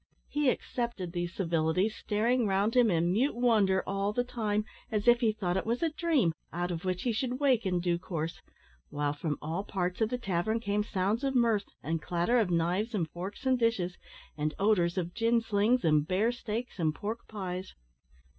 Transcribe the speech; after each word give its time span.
He 0.29 0.49
accepted 0.49 1.11
these 1.11 1.31
civilities, 1.31 1.93
staring 1.95 2.47
round 2.47 2.75
him 2.75 2.89
in 2.89 3.11
mute 3.11 3.35
wonder 3.35 3.83
all 3.85 4.11
the 4.11 4.23
time, 4.23 4.65
as 4.91 5.07
if 5.07 5.19
he 5.19 5.31
thought 5.31 5.57
it 5.57 5.63
was 5.67 5.83
a 5.83 5.91
dream, 5.91 6.33
out 6.51 6.71
of 6.71 6.83
which 6.83 7.03
he 7.03 7.11
should 7.11 7.39
wake 7.39 7.67
in 7.67 7.79
due 7.79 7.99
course, 7.99 8.41
while, 8.89 9.13
from 9.13 9.37
all 9.43 9.63
parts 9.63 10.01
of 10.01 10.09
the 10.09 10.17
tavern, 10.17 10.59
came 10.59 10.83
sounds 10.83 11.23
of 11.23 11.35
mirth, 11.35 11.65
and 11.83 12.01
clatter 12.01 12.39
of 12.39 12.49
knives 12.49 12.95
and 12.95 13.11
forks 13.11 13.45
and 13.45 13.59
dishes, 13.59 13.99
and 14.35 14.55
odours 14.57 14.97
of 14.97 15.13
gin 15.13 15.39
slings 15.39 15.85
and 15.85 16.07
bear 16.07 16.31
steaks 16.31 16.79
and 16.79 16.95
pork 16.95 17.27
pies. 17.27 17.75